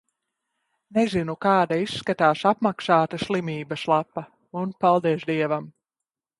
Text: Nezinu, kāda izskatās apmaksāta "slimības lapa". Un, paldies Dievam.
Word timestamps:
Nezinu, 0.97 1.35
kāda 1.47 1.77
izskatās 1.81 2.41
apmaksāta 2.53 3.21
"slimības 3.27 3.87
lapa". 3.95 4.27
Un, 4.63 4.75
paldies 4.87 5.31
Dievam. 5.33 5.73